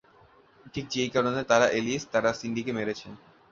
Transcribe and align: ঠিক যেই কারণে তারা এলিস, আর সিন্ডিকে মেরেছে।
ঠিক 0.73 0.85
যেই 0.93 1.09
কারণে 1.09 1.41
তারা 1.51 1.67
এলিস, 1.71 2.03
আর 2.09 2.35
সিন্ডিকে 2.39 2.71
মেরেছে। 2.77 3.07